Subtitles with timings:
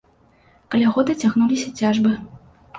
[0.77, 2.19] Каля года цягнуліся цяжбы.